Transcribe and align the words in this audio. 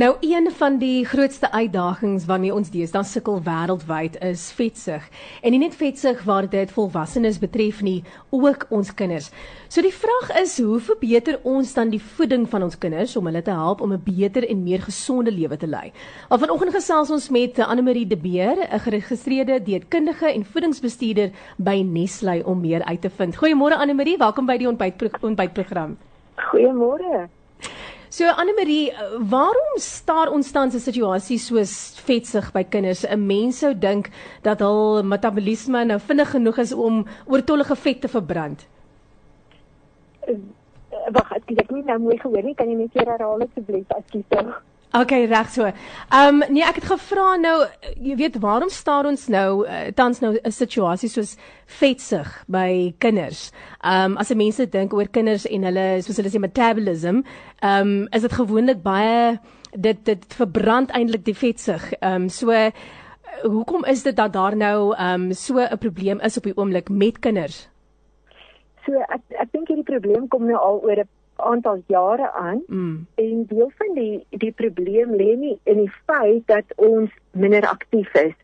Nou 0.00 0.16
een 0.20 0.50
van 0.50 0.78
die 0.78 1.04
grootste 1.04 1.50
uitdagings 1.50 2.24
waarmee 2.24 2.54
ons 2.54 2.70
deesdae 2.72 3.04
sukkel 3.04 3.42
wêreldwyd 3.44 4.14
is 4.24 4.46
vetsug. 4.56 5.02
En 5.44 5.52
nie 5.52 5.58
net 5.60 5.74
vetsug 5.76 6.22
waar 6.24 6.46
dit 6.48 6.70
volwassenes 6.72 7.36
betref 7.38 7.82
nie, 7.84 7.98
ook 8.30 8.64
ons 8.72 8.94
kinders. 8.96 9.28
So 9.68 9.84
die 9.84 9.92
vraag 9.92 10.30
is, 10.40 10.54
hoe 10.64 10.78
verbeter 10.80 11.36
ons 11.42 11.74
dan 11.76 11.92
die 11.92 12.00
voeding 12.00 12.46
van 12.48 12.64
ons 12.64 12.78
kinders 12.80 13.18
om 13.20 13.28
hulle 13.28 13.42
te 13.44 13.52
help 13.52 13.84
om 13.84 13.92
'n 13.92 14.00
beter 14.04 14.48
en 14.48 14.62
meer 14.62 14.80
gesonde 14.80 15.32
lewe 15.32 15.56
te 15.56 15.66
lei? 15.66 15.92
Al 16.28 16.38
vanoggend 16.38 16.72
gesels 16.74 17.10
ons 17.10 17.28
met 17.28 17.58
Anne 17.58 17.82
Marie 17.82 18.06
De 18.06 18.16
Beer, 18.16 18.56
'n 18.72 18.80
geregistreerde 18.80 19.62
dieetkundige 19.62 20.32
en 20.32 20.44
voedingsbestuurder 20.44 21.30
by 21.58 21.84
Nestlé 21.84 22.42
om 22.44 22.60
meer 22.60 22.84
uit 22.84 23.00
te 23.00 23.10
vind. 23.10 23.36
Goeiemôre 23.36 23.76
Anne 23.76 23.94
Marie, 23.94 24.16
welkom 24.16 24.46
by 24.46 24.56
die 24.56 24.68
ontbytprogram. 25.20 25.98
Goeiemôre. 26.36 27.28
So 28.12 28.28
Anne 28.28 28.52
Marie, 28.52 28.92
waarom 29.30 29.78
staar 29.80 30.28
ons 30.28 30.50
tans 30.52 30.74
'n 30.74 30.84
situasie 30.84 31.38
soos 31.38 31.96
vetsig 32.04 32.52
by 32.52 32.62
kinders? 32.62 33.06
'n 33.08 33.26
Mens 33.26 33.58
sou 33.58 33.72
dink 33.74 34.10
dat 34.42 34.60
hul 34.60 35.02
metabolisme 35.02 35.84
nou 35.84 35.98
vinnig 35.98 36.30
genoeg 36.30 36.58
is 36.58 36.72
om 36.72 37.06
oortollige 37.24 37.76
vet 37.76 38.00
te 38.00 38.08
verbrand. 38.08 38.66
Wag, 41.12 41.32
ek 41.32 41.56
het 41.56 41.70
nie 41.70 41.82
nou 41.84 41.98
mooi 41.98 42.18
gehoor 42.18 42.42
nie. 42.42 42.54
Kan 42.54 42.68
jy 42.68 42.76
net 42.76 42.92
weer 42.92 43.08
herhaal 43.08 43.40
asseblief 43.40 43.88
asseblief? 43.88 44.60
Okay, 44.94 45.24
reg 45.24 45.48
so. 45.48 45.64
Ehm 45.64 46.42
um, 46.42 46.52
nee, 46.52 46.60
ek 46.68 46.82
het 46.82 46.84
gevra 46.90 47.38
nou, 47.40 47.54
jy 47.96 48.12
weet, 48.18 48.34
waarom 48.44 48.68
staar 48.68 49.06
ons 49.08 49.22
nou 49.32 49.64
uh, 49.64 49.86
tans 49.96 50.20
nou 50.20 50.34
'n 50.36 50.52
situasie 50.52 51.08
soos 51.08 51.36
vetsug 51.80 52.28
by 52.46 52.92
kinders? 52.98 53.52
Ehm 53.80 54.12
um, 54.12 54.16
as 54.20 54.34
mense 54.34 54.68
dink 54.68 54.92
oor 54.92 55.08
kinders 55.08 55.46
en 55.48 55.64
hulle 55.64 56.02
soos 56.02 56.16
hulle 56.20 56.28
sê 56.28 56.38
metabolism, 56.38 57.22
ehm 57.62 57.80
um, 57.80 58.08
is 58.12 58.20
dit 58.20 58.32
gewoonlik 58.32 58.82
baie 58.82 59.40
dit 59.72 60.04
dit 60.04 60.34
verbrand 60.34 60.90
eintlik 60.90 61.24
die 61.24 61.38
vetsug. 61.40 61.92
Ehm 62.00 62.22
um, 62.22 62.28
so 62.28 62.52
uh, 62.52 62.68
hoekom 63.42 63.84
is 63.84 64.02
dit 64.02 64.16
dat 64.16 64.32
daar 64.32 64.56
nou 64.56 64.92
ehm 64.92 65.30
um, 65.30 65.32
so 65.32 65.56
'n 65.56 65.78
probleem 65.78 66.20
is 66.20 66.36
op 66.36 66.44
die 66.44 66.56
oomblik 66.56 66.88
met 66.88 67.18
kinders? 67.18 67.68
So 68.84 68.92
ek 69.08 69.22
ek 69.40 69.52
dink 69.52 69.68
hierdie 69.68 69.88
probleem 69.88 70.28
kom 70.28 70.44
nou 70.46 70.60
al 70.60 70.80
oor 70.84 71.00
'n 71.00 71.08
aantal 71.42 71.82
jare 71.86 72.32
aan 72.32 72.62
mm. 72.66 73.06
en 73.14 73.44
deel 73.46 73.72
van 73.76 73.94
die 73.94 74.26
die 74.30 74.52
probleem 74.52 75.14
lê 75.18 75.36
nie 75.36 75.58
in 75.64 75.76
die 75.84 75.92
feit 76.06 76.46
dat 76.46 76.64
ons 76.76 77.10
minder 77.30 77.66
aktief 77.68 78.14
is. 78.14 78.34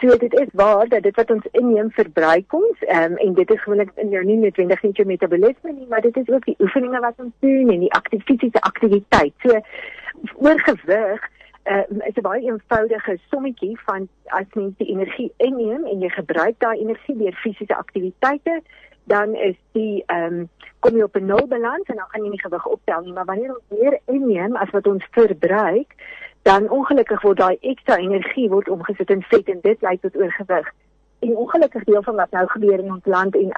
So 0.00 0.16
dit 0.18 0.34
is 0.34 0.48
waar 0.52 0.88
dat 0.88 1.02
dit 1.02 1.16
wat 1.16 1.30
ons 1.30 1.46
inneem 1.52 1.90
verbruik 1.90 2.52
ons 2.52 2.82
um, 2.88 3.16
en 3.16 3.34
dit 3.34 3.50
is 3.50 3.62
gewoonlik 3.62 3.92
in 3.94 4.10
jou 4.10 4.24
nie 4.24 4.36
noodwendig 4.36 4.82
net 4.82 4.96
jou 4.96 5.06
metabolisme 5.06 5.72
nie, 5.72 5.86
maar 5.88 6.00
dit 6.00 6.16
is 6.16 6.28
ook 6.28 6.44
die 6.44 6.56
oefeninge 6.58 7.00
wat 7.00 7.20
ons 7.22 7.32
doen 7.38 7.70
en 7.70 7.86
die 7.86 7.92
aktiviese 7.92 8.60
aktiwiteit. 8.60 9.34
So 9.46 9.60
oorgewig 10.34 11.30
uh, 11.64 11.84
is 12.08 12.16
'n 12.16 12.26
baie 12.26 12.42
eenvoudige 12.42 13.18
sommetjie 13.30 13.78
van 13.86 14.08
as 14.24 14.46
mens 14.54 14.76
die 14.76 14.90
energie 14.90 15.32
inneem 15.36 15.86
en 15.86 16.00
jy 16.00 16.08
gebruik 16.08 16.58
daai 16.58 16.78
energie 16.78 17.16
deur 17.16 17.32
fisiese 17.32 17.76
aktiwiteite 17.76 18.62
dan 19.04 19.34
is 19.34 19.56
die 19.72 20.02
ehm 20.06 20.34
um, 20.34 20.48
kom 20.78 20.96
jy 20.96 21.02
op 21.02 21.16
'n 21.16 21.26
nul 21.26 21.46
balans 21.48 21.86
en 21.88 21.96
dan 21.96 22.08
gaan 22.08 22.24
jy 22.24 22.30
nie 22.30 22.40
gewig 22.40 22.66
optel 22.66 23.00
nie, 23.00 23.12
maar 23.12 23.24
wanneer 23.24 23.54
ons 23.54 23.80
meer 23.80 23.98
inneem 24.04 24.56
as 24.56 24.70
wat 24.70 24.86
ons 24.86 25.04
verbruik, 25.10 25.94
dan 26.42 26.70
ongelukkig 26.70 27.22
word 27.22 27.36
daai 27.36 27.56
ekstra 27.60 27.96
energie 27.96 28.48
word 28.48 28.68
omgesit 28.68 29.10
in 29.10 29.22
vet 29.22 29.48
en 29.48 29.60
dit 29.62 29.82
lei 29.82 29.98
tot 29.98 30.16
oorgewig. 30.16 30.72
En 31.18 31.36
ongelukkig 31.36 31.84
deel 31.84 32.02
van 32.02 32.14
wat 32.14 32.30
nou 32.30 32.46
gebeur 32.46 32.78
in 32.78 32.92
ons 32.92 33.04
land 33.04 33.36
en 33.36 33.54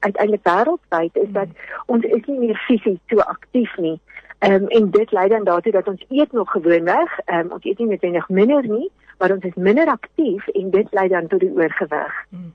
uiteindelik 0.00 0.42
wêreldwyd 0.42 1.16
is 1.16 1.30
dat 1.30 1.48
ons 1.86 2.04
is 2.04 2.24
nie 2.26 2.38
meer 2.38 2.56
fisies 2.56 2.98
so 3.06 3.18
aktief 3.18 3.76
nie. 3.76 4.00
Ehm 4.38 4.52
um, 4.52 4.68
en 4.68 4.90
dit 4.90 5.12
lei 5.12 5.28
dan 5.28 5.44
daartoe 5.44 5.72
dat 5.72 5.88
ons 5.88 6.04
eet 6.08 6.32
nog 6.32 6.50
gewoonweg, 6.50 7.18
ehm 7.24 7.38
um, 7.38 7.52
ons 7.52 7.64
eet 7.64 7.78
nie 7.78 7.86
net 7.86 8.28
minder 8.28 8.68
nie, 8.68 8.90
maar 9.18 9.30
ons 9.30 9.44
is 9.44 9.54
minder 9.54 9.86
aktief 9.86 10.48
en 10.48 10.70
dit 10.70 10.92
lei 10.92 11.08
dan 11.08 11.26
tot 11.26 11.40
die 11.40 11.54
oorgewig. 11.54 12.26
Hmm 12.28 12.52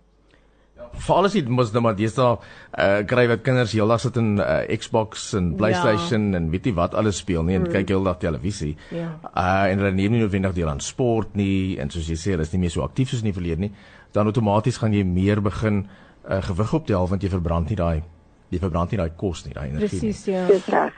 veral 1.00 1.30
as 1.30 1.36
jy 1.38 1.44
mos 1.48 1.72
nou 1.74 1.84
maar 1.86 1.96
deesdae 1.98 2.36
uh 2.36 3.00
kry 3.10 3.26
wat 3.32 3.44
kinders 3.46 3.74
heeldag 3.76 4.02
sit 4.04 4.18
in 4.20 4.38
uh, 4.40 4.62
Xbox 4.80 5.30
en 5.38 5.54
PlayStation 5.60 6.30
ja. 6.32 6.40
en 6.40 6.50
weet 6.54 6.70
jy 6.70 6.76
wat 6.78 6.98
alles 6.98 7.22
speel 7.24 7.46
nie 7.48 7.58
en 7.58 7.66
mm. 7.68 7.74
kyk 7.74 7.94
heeldag 7.96 8.20
televisie. 8.24 8.76
Ja. 8.96 9.14
Uh 9.30 9.72
en 9.72 9.84
hulle 9.84 9.94
neem 9.96 10.16
nie 10.16 10.24
noodwendig 10.24 10.58
deel 10.58 10.72
aan 10.72 10.84
sport 10.84 11.36
nie 11.40 11.78
en 11.80 11.92
soos 11.94 12.10
jy 12.10 12.20
sê, 12.20 12.36
hulle 12.36 12.48
is 12.48 12.54
nie 12.56 12.64
meer 12.66 12.76
so 12.76 12.86
aktief 12.86 13.14
soos 13.14 13.24
in 13.24 13.32
die 13.32 13.38
verlede 13.38 13.68
nie. 13.68 13.74
Dan 14.16 14.30
outomaties 14.32 14.80
gaan 14.82 14.96
jy 14.96 15.06
meer 15.08 15.44
begin 15.46 15.86
uh 16.28 16.42
gewig 16.50 16.76
optel 16.82 17.10
want 17.10 17.24
jy 17.24 17.32
verbrand 17.32 17.72
nie 17.72 17.80
daai 17.80 18.02
jy 18.50 18.58
verbrand 18.58 18.92
nie 18.92 18.98
daai 18.98 19.12
kos 19.18 19.44
nie, 19.46 19.54
daai 19.54 19.70
energie. 19.70 20.00
Presies, 20.02 20.26
ja. 20.26 20.46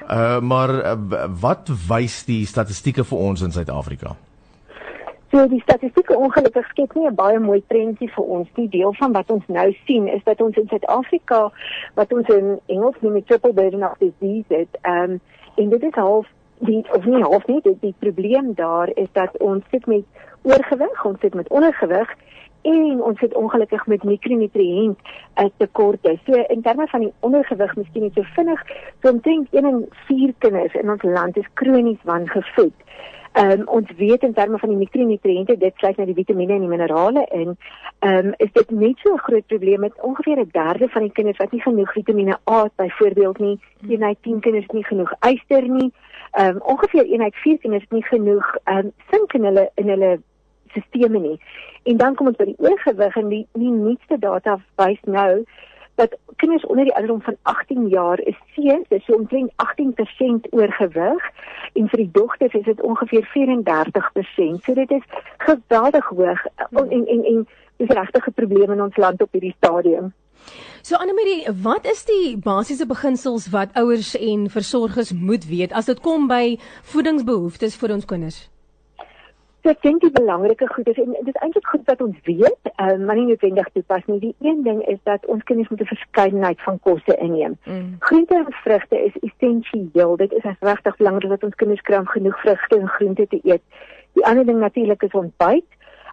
Uh 0.08 0.40
maar 0.42 0.72
uh, 0.80 1.25
wat 1.42 1.72
wys 1.90 2.24
die 2.30 2.46
statistieke 2.48 3.03
vir 3.08 3.25
ons 3.30 3.44
in 3.44 3.52
Suid-Afrika? 3.52 4.16
So 5.31 5.47
die 5.47 5.62
statistieke 5.62 6.18
ongelukkig 6.18 6.66
skep 6.68 6.94
nie 6.96 7.08
'n 7.08 7.16
baie 7.16 7.40
mooi 7.40 7.62
prentjie 7.68 8.09
vir 8.16 8.24
ons. 8.24 8.47
Die 8.56 8.68
deel 8.69 8.94
van 8.94 9.12
wat 9.12 9.30
ons 9.31 9.46
nou 9.47 9.72
sien 9.86 10.08
is 10.08 10.24
dat 10.24 10.42
ons 10.42 10.58
in 10.58 10.68
Suid-Afrika 10.68 11.52
wat 11.96 12.14
ons 12.14 12.28
in 12.28 12.59
Engels 12.66 12.96
noem 13.00 13.14
die 13.14 13.24
triple 13.24 13.53
burden 13.53 13.84
of 13.84 13.97
disease 13.97 14.53
het. 14.53 14.78
Ehm 14.81 15.12
um, 15.12 15.22
en 15.56 15.69
dit 15.69 15.84
is 15.84 15.94
half 15.94 16.28
die 16.58 16.84
of 16.94 17.06
nie 17.06 17.24
half 17.24 17.47
nie, 17.47 17.62
die, 17.62 17.78
die 17.80 17.96
probleem 18.00 18.53
daar 18.53 18.90
is 18.94 19.08
dat 19.12 19.38
ons 19.38 19.64
sit 19.72 19.86
met 19.86 20.03
oorgewig, 20.42 21.06
ons 21.06 21.19
sit 21.19 21.34
met 21.34 21.50
ondergewig 21.50 22.13
en 22.62 23.02
ons 23.02 23.19
sit 23.19 23.34
ongelukkig 23.34 23.88
met 23.88 24.03
mikronutriënt 24.03 25.00
eh, 25.34 25.46
tekorte. 25.58 26.18
So 26.25 26.34
in 26.34 26.62
terme 26.62 26.88
van 26.88 27.00
die 27.00 27.13
ondergewig, 27.19 27.75
miskien 27.75 28.02
nie 28.02 28.12
so 28.13 28.28
vinnig, 28.36 28.62
so 29.02 29.09
omtrent 29.09 29.48
1 29.52 29.66
in 29.66 29.88
4 30.06 30.34
kinders 30.38 30.74
in 30.74 30.90
ons 30.90 31.03
land 31.03 31.38
is 31.38 31.50
kronies 31.53 32.03
wangevoed. 32.03 32.75
Ehm 33.31 33.52
um, 33.52 33.68
ons 33.68 33.92
weet 33.97 34.24
in 34.24 34.34
terme 34.34 34.58
van 34.58 34.69
die 34.69 34.78
mikronutriënte, 34.78 35.58
dit 35.58 35.74
sluit 35.75 35.96
nou 35.97 36.06
die 36.06 36.16
vitamiene 36.16 36.53
en 36.53 36.66
die 36.66 36.72
minerale 36.72 37.22
in. 37.31 37.53
Ehm 38.00 38.25
um, 38.28 38.34
is 38.38 38.52
dit 38.52 38.72
net 38.72 38.97
so 39.00 39.14
'n 39.14 39.24
groot 39.28 39.46
probleem 39.46 39.80
met 39.80 40.02
ongeveer 40.02 40.40
'n 40.40 40.50
derde 40.52 40.90
van 40.90 41.02
die 41.02 41.12
kinders 41.12 41.38
wat 41.38 41.52
nie 41.52 41.62
genoeg 41.62 41.92
vitamiene 41.92 42.38
A 42.50 42.69
byvoorbeeld 42.75 43.40
nie. 43.40 43.59
Een 43.88 44.03
uit 44.03 44.18
10 44.22 44.40
kinders 44.40 44.68
nie 44.68 44.86
genoeg 44.86 45.14
yster 45.19 45.69
nie. 45.69 45.94
Ehm 46.31 46.56
um, 46.56 46.62
ongeveer 46.62 47.14
een 47.14 47.22
uit 47.22 47.36
4 47.36 47.58
kinders 47.58 47.86
nie 47.90 48.03
genoeg 48.03 48.56
ehm 48.64 48.78
um, 48.78 48.92
sink 49.12 49.34
in 49.34 49.44
hulle 49.44 49.72
in 49.75 49.90
hulle 49.90 50.19
sisteme 50.68 51.19
nie. 51.19 51.40
En 51.84 51.98
dan 51.98 52.16
kom 52.16 52.28
ons 52.28 52.38
by 52.38 52.46
die 52.46 52.59
oorgewig 52.59 53.16
en 53.16 53.28
die 53.28 53.48
die 53.53 53.72
nuutste 53.72 54.19
data 54.19 54.59
wys 54.75 55.00
nou 55.06 55.44
dat 56.01 56.17
kinders 56.35 56.66
onder 56.66 56.84
die 56.84 56.94
ouderdom 56.94 57.22
van 57.22 57.38
18 57.41 57.88
jaar 57.88 58.19
is 58.19 58.38
seuns, 58.56 58.88
dis 58.88 59.06
so 59.06 59.13
omtrent 59.13 59.51
18% 59.56 60.50
oorgewig 60.50 61.28
en 61.73 61.89
vir 61.91 62.01
die 62.03 62.12
dogters 62.12 62.53
is 62.53 62.66
dit 62.66 62.81
ongeveer 62.81 63.28
34%. 63.34 64.66
So 64.66 64.73
dit 64.73 64.91
is 64.91 65.06
geweldig 65.38 66.06
hoog 66.06 66.45
en 66.69 66.89
en 66.89 67.06
en, 67.07 67.23
en 67.34 67.47
dis 67.78 67.95
regtig 68.00 68.28
'n 68.28 68.34
probleem 68.34 68.72
in 68.72 68.81
ons 68.81 68.97
land 68.97 69.22
op 69.22 69.31
hierdie 69.31 69.56
stadium. 69.57 70.13
So 70.81 70.95
Annelie, 70.95 71.45
wat 71.62 71.85
is 71.85 72.06
die 72.06 72.38
basiese 72.38 72.85
beginsels 72.85 73.50
wat 73.50 73.69
ouers 73.73 74.16
en 74.18 74.50
versorgers 74.50 75.13
moet 75.13 75.45
weet 75.45 75.72
as 75.72 75.85
dit 75.85 76.00
kom 76.00 76.28
by 76.28 76.57
voedingsbehoeftes 76.81 77.75
vir 77.75 77.94
ons 77.94 78.06
kinders? 78.06 78.50
So 79.62 79.70
ek 79.70 79.84
dink 79.86 80.02
die 80.02 80.10
belangrike 80.10 80.66
goed 80.74 80.88
is 80.90 80.98
en 80.98 81.12
dit 81.14 81.28
is 81.30 81.42
eintlik 81.46 81.68
goed 81.70 81.84
wat 81.86 82.00
ons 82.02 82.18
weet, 82.26 82.70
um, 82.82 83.04
maar 83.06 83.20
nie 83.20 83.28
noodwendig 83.28 83.68
toepas 83.76 84.08
nie. 84.10 84.18
Die 84.24 84.36
een 84.42 84.64
ding 84.66 84.80
is 84.90 84.98
dat 85.06 85.26
ons 85.30 85.44
kinders 85.46 85.70
moet 85.70 85.84
'n 85.86 85.92
verskeidenheid 85.92 86.62
van 86.66 86.80
kosse 86.80 87.16
inneem. 87.18 87.58
Mm. 87.66 87.96
Groente 88.00 88.36
en 88.36 88.50
vrugte 88.64 88.98
is 88.98 89.20
essensieel. 89.22 90.16
Dit 90.18 90.34
is 90.34 90.48
regtig 90.60 90.98
belangrik 90.98 91.30
dat 91.30 91.44
ons 91.44 91.56
kinders 91.56 91.82
kry 91.82 91.98
om 91.98 92.08
genoeg 92.08 92.42
vrugte 92.42 92.80
en 92.80 92.88
groente 92.88 93.28
te 93.28 93.40
eet. 93.44 93.62
Die 94.14 94.26
ander 94.26 94.46
ding 94.46 94.60
natuurlik 94.60 95.04
is 95.04 95.12
ontbyt. 95.12 95.70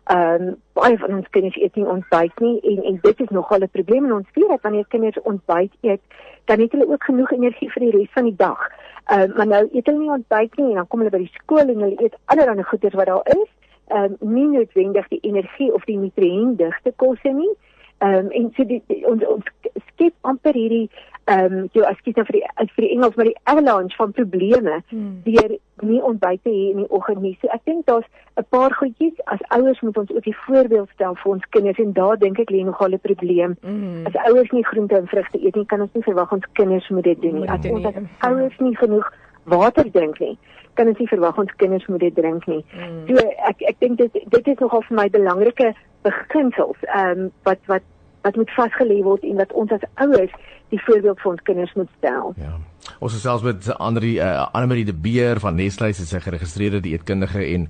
Ehm 0.09 0.43
um, 0.43 0.55
baie 0.73 0.97
van 0.99 1.15
ons 1.15 1.29
kinders 1.37 1.57
eet 1.61 1.75
nie 1.77 1.87
ontbyt 1.87 2.39
nie 2.41 2.61
en 2.71 2.79
en 2.91 2.95
dit 3.03 3.19
is 3.21 3.33
nogal 3.37 3.61
'n 3.65 3.69
probleem 3.73 4.05
in 4.05 4.13
ons 4.13 4.29
lewe 4.35 4.59
wanneer 4.63 4.87
kinders 4.89 5.21
ontbyt 5.23 5.73
eet, 5.81 6.01
dan 6.45 6.61
het 6.61 6.73
hulle 6.73 6.89
ook 6.89 7.05
genoeg 7.05 7.31
energie 7.31 7.71
vir 7.73 7.83
die 7.83 7.91
res 7.97 8.13
van 8.13 8.25
die 8.25 8.37
dag. 8.37 8.71
Ehm 9.05 9.31
uh, 9.31 9.37
maar 9.37 9.47
nou 9.47 9.69
eet 9.73 9.87
hulle 9.87 9.99
nie 9.99 10.17
ontbyt 10.17 10.57
nie 10.57 10.69
en 10.69 10.75
dan 10.75 10.89
kom 10.89 11.01
hulle 11.01 11.11
by 11.17 11.19
die 11.19 11.39
skool 11.41 11.69
en 11.75 11.81
hulle 11.85 12.03
eet 12.05 12.17
allerlei 12.25 12.63
goeders 12.63 12.95
wat 12.95 13.07
daar 13.07 13.29
is. 13.37 13.51
Ehm 13.89 14.17
um, 14.21 14.33
nie 14.33 14.47
noodwendig 14.47 15.09
die 15.09 15.21
energie 15.21 15.73
of 15.75 15.85
die 15.85 15.99
nutriëntdigte 15.99 16.93
kosse 16.97 17.29
nie. 17.29 17.53
Ehm 17.99 18.15
um, 18.15 18.31
en 18.31 18.51
so 18.57 18.65
die, 18.65 18.83
die 18.87 19.05
ons 19.07 19.27
ons 19.27 19.45
skep 19.93 20.15
amper 20.21 20.55
hierdie 20.55 20.91
ehm 21.29 21.55
um, 21.55 21.69
jy 21.77 21.83
as 21.85 21.99
nou 22.17 22.25
vir 22.29 22.37
die 22.39 22.45
vir 22.75 22.85
die 22.85 22.93
Engels 22.95 23.17
maar 23.17 23.29
die 23.29 23.41
avalanche 23.53 23.97
van 23.97 24.13
probleme 24.17 24.77
hmm. 24.89 25.21
deur 25.25 25.57
nie 25.89 26.01
ontbyt 26.11 26.43
te 26.43 26.51
hê 26.51 26.65
in 26.73 26.81
die 26.83 26.91
oggend 26.99 27.21
nie. 27.23 27.35
So 27.41 27.51
ek 27.53 27.65
dink 27.69 27.87
daar's 27.87 28.07
'n 28.41 28.47
paar 28.55 28.73
goedjies 28.79 29.21
as 29.35 29.43
ouers 29.57 29.81
moet 29.81 29.99
ons 29.99 30.11
ook 30.11 30.25
die 30.25 30.37
voorbeeld 30.47 30.89
stel 30.95 31.15
vir 31.15 31.33
ons 31.33 31.49
kinders 31.57 31.79
en 31.85 31.93
daar 31.93 32.19
dink 32.19 32.39
ek 32.39 32.51
lê 32.51 32.65
nogal 32.65 32.97
'n 32.97 33.01
probleem. 33.09 33.57
Hmm. 33.61 34.07
As 34.07 34.17
ouers 34.25 34.51
nie 34.51 34.65
groente 34.65 34.97
en 34.97 35.07
vrugte 35.07 35.39
eet 35.45 35.57
nie, 35.57 35.67
kan 35.67 35.81
ons 35.81 35.93
nie 35.93 36.03
verwag 36.03 36.33
ons 36.33 36.47
kinders 36.53 36.89
moet 36.89 37.05
dit 37.05 37.21
doen 37.23 37.35
nie. 37.41 37.49
As 37.49 37.71
ons 37.71 37.87
as 37.87 37.95
ouers 38.21 38.59
nie 38.59 38.77
genoeg 38.77 39.13
water 39.45 39.91
drink 39.91 40.19
nie, 40.21 40.39
kan 40.75 40.89
ons 40.89 40.99
nie 40.99 41.09
verwag 41.09 41.39
ons 41.39 41.55
kinders 41.57 41.87
moet 41.87 42.01
dit 42.01 42.15
drink 42.15 42.47
nie. 42.47 42.65
Hmm. 42.73 43.05
So 43.07 43.29
ek 43.49 43.63
ek 43.69 43.77
dink 43.79 43.99
dit 43.99 44.13
dit 44.13 44.49
is 44.49 44.59
nogal 44.59 44.83
vir 44.83 44.97
my 44.97 45.09
belangrike 45.09 45.75
beginsels 46.03 46.77
ehm 46.95 47.21
um, 47.21 47.31
wat 47.43 47.59
wat 47.67 47.83
wat 48.23 48.37
moet 48.37 48.51
vasgelê 48.57 49.03
word 49.03 49.23
en 49.23 49.37
wat 49.37 49.53
ons 49.53 49.71
as 49.73 49.85
ouers 49.95 50.33
die 50.73 50.81
voorbeeld 50.85 51.21
vir 51.21 51.31
ons 51.31 51.43
kinders 51.43 51.73
moet 51.79 51.89
stel. 51.99 52.35
Ja. 52.37 52.57
Ons 53.05 53.15
gesels 53.15 53.45
met 53.45 53.69
Andri 53.77 54.17
uh, 54.19 54.47
Annelie 54.57 54.85
de 54.89 54.95
Beer 54.95 55.41
van 55.41 55.57
Nestlé, 55.59 55.93
sy 55.93 56.05
is 56.07 56.25
geregistreerde 56.25 56.81
dieetkundige 56.85 57.45
en 57.55 57.69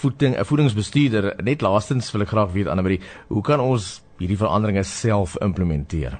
voeding 0.00 0.36
'n 0.38 0.44
voedingsbestuurder. 0.44 1.34
Net 1.44 1.60
laastens 1.60 2.12
wil 2.12 2.22
ek 2.22 2.32
graag 2.32 2.52
weet 2.52 2.68
Annelie, 2.68 3.00
hoe 3.28 3.42
kan 3.42 3.60
ons 3.60 4.02
hierdie 4.18 4.38
veranderinge 4.38 4.82
self 4.82 5.36
implementeer? 5.40 6.18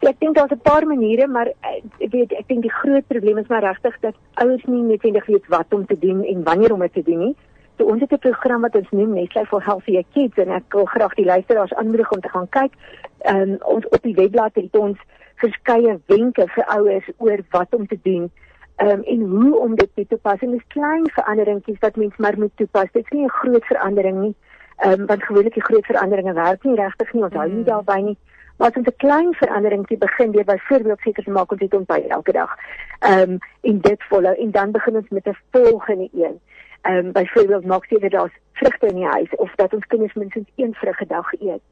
Ja, 0.00 0.10
ek 0.10 0.20
dink 0.20 0.36
daar's 0.36 0.52
'n 0.52 0.60
paar 0.60 0.86
maniere, 0.86 1.26
maar 1.26 1.46
eh, 1.46 1.82
ek 1.98 2.10
weet 2.12 2.32
ek 2.32 2.48
dink 2.48 2.62
die 2.62 2.78
groot 2.80 3.06
probleem 3.06 3.38
is 3.38 3.48
maar 3.48 3.62
regtig 3.62 3.96
dat 4.00 4.14
ouers 4.34 4.64
nie 4.64 4.82
noodwendig 4.82 5.26
weet 5.26 5.46
wat 5.48 5.72
om 5.72 5.86
te 5.86 5.98
doen 5.98 6.24
en 6.24 6.42
wanneer 6.42 6.72
om 6.72 6.80
dit 6.80 6.92
te 6.92 7.02
doen 7.02 7.18
nie. 7.18 7.36
So 7.76 7.84
ons 7.84 8.00
het 8.00 8.12
'n 8.12 8.18
program 8.18 8.60
wat 8.60 8.76
ons 8.76 8.90
noem 8.90 9.12
Nestlé 9.14 9.44
for 9.46 9.62
Healthier 9.62 10.04
Kids 10.12 10.36
en 10.36 10.48
ek 10.48 10.72
wil 10.72 10.84
graag 10.84 11.14
die 11.14 11.24
luisteraars 11.24 11.74
aanmoedig 11.74 12.12
om 12.12 12.20
te 12.20 12.28
gaan 12.28 12.48
kyk. 12.48 12.72
Ehm 13.18 13.40
um, 13.40 13.56
ons 13.62 13.88
op 13.88 14.02
die 14.02 14.14
webblad 14.14 14.54
het 14.54 14.76
ons 14.76 14.98
verskeie 15.34 16.00
wenke 16.06 16.48
vir 16.48 16.64
ouers 16.64 17.08
oor 17.16 17.38
wat 17.50 17.74
om 17.74 17.86
te 17.86 17.98
doen 18.02 18.30
um, 18.76 19.02
en 19.02 19.20
hoe 19.20 19.58
om 19.58 19.74
dit 19.74 19.90
toe 19.94 20.06
te 20.06 20.16
pas. 20.16 20.40
En 20.40 20.50
dis 20.50 20.66
klein 20.66 21.10
veranderingkies 21.10 21.78
wat 21.78 21.96
mens 21.96 22.16
maar 22.16 22.38
moet 22.38 22.56
toepas. 22.56 22.92
Dit 22.92 23.04
is 23.04 23.10
nie 23.10 23.24
'n 23.24 23.28
groot 23.30 23.64
verandering 23.64 24.20
nie. 24.20 24.34
Ehm 24.76 25.00
um, 25.00 25.06
want 25.06 25.24
gewoonlik 25.24 25.54
die 25.54 25.64
groot 25.64 25.86
veranderinge 25.86 26.32
werk 26.32 26.64
nie 26.64 26.74
regtig 26.74 27.12
nie. 27.12 27.22
Ons 27.22 27.34
hou 27.34 27.48
nie 27.48 27.56
mm. 27.56 27.64
daarby 27.64 28.00
nie. 28.00 28.18
Maar 28.56 28.68
as 28.68 28.76
ons 28.76 28.86
'n 28.86 28.96
klein 28.96 29.34
verandering 29.34 29.86
te 29.86 29.96
begin 29.96 30.30
deur 30.30 30.44
byvoorbeeld 30.44 31.00
seker 31.00 31.24
te 31.24 31.30
maak 31.30 31.52
ons 31.52 31.60
het 31.60 31.74
ontbyt 31.74 32.06
elke 32.06 32.32
dag. 32.32 32.56
Ehm 32.98 33.30
um, 33.30 33.38
en 33.60 33.80
dit 33.80 34.02
volhou 34.02 34.34
en 34.34 34.50
dan 34.50 34.70
begin 34.70 34.96
ons 34.96 35.08
met 35.08 35.26
'n 35.26 35.36
volgende 35.50 36.08
een. 36.12 36.40
Ehm 36.84 37.06
um, 37.06 37.12
byvoorbeeld 37.12 37.64
maak 37.64 37.84
seker 37.84 38.10
daar's 38.10 38.38
vrugte 38.52 38.86
in 38.86 38.94
die 38.94 39.06
huis 39.06 39.34
of 39.36 39.54
dat 39.54 39.74
ons 39.74 39.86
kinders 39.86 40.14
minstens 40.14 40.48
een 40.56 40.74
vrug 40.74 41.00
'n 41.00 41.06
dag 41.08 41.32
eet. 41.32 41.62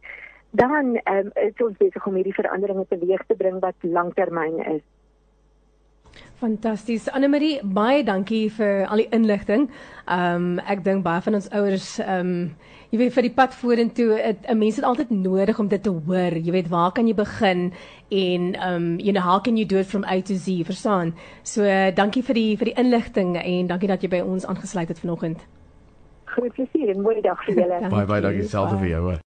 Dan 0.50 0.97
ehm 0.97 1.17
um, 1.17 1.31
is 1.35 1.67
ons 1.67 1.76
besig 1.76 2.06
om 2.06 2.14
hierdie 2.14 2.35
veranderinge 2.35 2.87
teweeg 2.88 3.25
te 3.26 3.35
bring 3.35 3.61
wat 3.61 3.75
langtermyn 3.81 4.64
is. 4.64 4.85
Fantasties. 6.43 7.06
Anne 7.15 7.29
Marie, 7.31 7.61
baie 7.62 8.03
dankie 8.03 8.49
vir 8.50 8.87
al 8.91 9.05
die 9.05 9.11
inligting. 9.15 9.69
Ehm 10.11 10.47
um, 10.47 10.62
ek 10.67 10.83
dink 10.83 11.05
baie 11.06 11.23
van 11.23 11.39
ons 11.39 11.47
ouers 11.55 11.87
ehm 12.03 12.33
um, 12.33 12.73
jy 12.91 12.99
weet 13.00 13.15
vir 13.15 13.25
die 13.29 13.33
pad 13.37 13.55
vorentoe, 13.55 14.19
'n 14.50 14.59
mens 14.59 14.77
het 14.77 14.85
altyd 14.85 15.11
nodig 15.15 15.59
om 15.62 15.69
dit 15.69 15.83
te 15.83 15.91
hoor. 15.91 16.35
Jy 16.35 16.53
weet 16.53 16.69
waar 16.69 16.91
kan 16.93 17.06
jy 17.06 17.15
begin 17.15 17.73
en 18.11 18.55
ehm 18.55 18.75
um, 18.75 18.99
you 18.99 19.12
know 19.12 19.23
how 19.23 19.39
can 19.41 19.56
you 19.56 19.67
do 19.67 19.79
it 19.79 19.87
from 19.87 20.05
A 20.05 20.21
to 20.21 20.35
Z, 20.35 20.67
verstaan? 20.67 21.15
So 21.43 21.62
uh, 21.62 21.94
dankie 21.94 22.23
vir 22.23 22.35
die 22.35 22.56
vir 22.56 22.73
die 22.73 22.77
inligting 22.77 23.37
en 23.38 23.67
dankie 23.67 23.88
dat 23.88 24.03
jy 24.03 24.09
by 24.09 24.21
ons 24.21 24.47
aangesluit 24.47 24.88
het 24.88 24.99
vanoggend. 24.99 25.38
Groot 26.25 26.53
plesier 26.53 26.91
en 26.91 27.03
mooi 27.03 27.21
dag 27.23 27.38
vir 27.47 27.55
julle. 27.55 27.88
baie 27.88 28.06
baie 28.06 28.21
dankie 28.21 28.49
selfs 28.49 28.75
vir 28.81 28.88
jou. 28.88 29.15